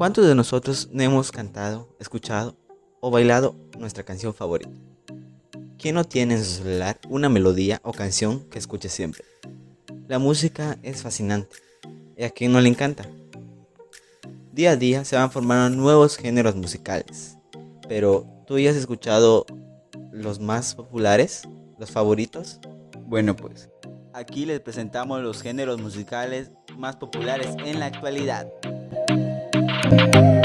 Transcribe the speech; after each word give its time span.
¿Cuántos 0.00 0.26
de 0.26 0.34
nosotros 0.34 0.88
no 0.92 1.02
hemos 1.02 1.30
cantado, 1.30 1.86
escuchado 2.00 2.56
o 3.00 3.10
bailado 3.10 3.54
nuestra 3.78 4.02
canción 4.02 4.32
favorita? 4.32 4.70
¿Quién 5.76 5.94
no 5.94 6.04
tiene 6.04 6.36
en 6.36 6.42
su 6.42 6.62
celular 6.62 6.98
una 7.10 7.28
melodía 7.28 7.82
o 7.84 7.92
canción 7.92 8.48
que 8.48 8.58
escuche 8.58 8.88
siempre? 8.88 9.24
La 10.08 10.18
música 10.18 10.78
es 10.82 11.02
fascinante. 11.02 11.54
¿Y 12.16 12.24
a 12.24 12.30
quién 12.30 12.50
no 12.50 12.62
le 12.62 12.70
encanta? 12.70 13.06
Día 14.52 14.70
a 14.70 14.76
día 14.76 15.04
se 15.04 15.16
van 15.16 15.30
formando 15.30 15.76
nuevos 15.76 16.16
géneros 16.16 16.56
musicales. 16.56 17.36
Pero, 17.86 18.24
¿tú 18.46 18.58
ya 18.58 18.70
has 18.70 18.76
escuchado 18.76 19.44
los 20.12 20.40
más 20.40 20.76
populares? 20.76 21.42
¿Los 21.78 21.90
favoritos? 21.90 22.58
Bueno 23.04 23.36
pues, 23.36 23.68
aquí 24.14 24.46
les 24.46 24.60
presentamos 24.60 25.20
los 25.22 25.42
géneros 25.42 25.78
musicales 25.78 26.52
más 26.78 26.96
populares 26.96 27.54
en 27.66 27.80
la 27.80 27.84
actualidad. 27.84 28.50
Thank 29.90 30.39